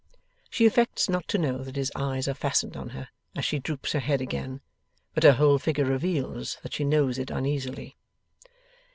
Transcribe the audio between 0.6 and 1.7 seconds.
affects not to know